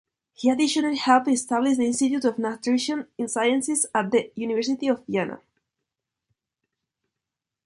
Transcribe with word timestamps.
He 0.33 0.49
additionally 0.49 0.95
helped 0.97 1.27
establish 1.27 1.77
the 1.77 1.85
Institute 1.85 2.25
of 2.25 2.39
Nutrition 2.39 3.05
Sciences 3.27 3.85
at 3.93 4.09
the 4.09 4.31
University 4.33 4.87
of 4.87 5.05
Vienna. 5.05 5.39